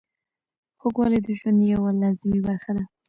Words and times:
خوږوالی 0.79 1.19
د 1.25 1.27
ژوند 1.39 1.59
یوه 1.73 1.89
لازمي 2.01 2.39
برخه 2.47 2.71
ده. 2.77 2.83